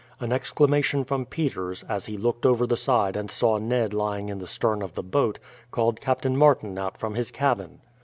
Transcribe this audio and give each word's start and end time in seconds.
An 0.19 0.31
exclamation 0.33 1.03
from 1.05 1.27
Peters, 1.27 1.83
as 1.87 2.07
he 2.07 2.17
looked 2.17 2.43
over 2.43 2.65
the 2.65 2.75
side 2.75 3.15
and 3.15 3.29
saw 3.29 3.59
Ned 3.59 3.93
lying 3.93 4.29
in 4.29 4.39
the 4.39 4.47
stern 4.47 4.81
of 4.81 4.95
the 4.95 5.03
boat, 5.03 5.37
called 5.69 6.01
Captain 6.01 6.35
Martin 6.35 6.79
out 6.79 6.97
from 6.97 7.13
his 7.13 7.29
cabin. 7.29 7.81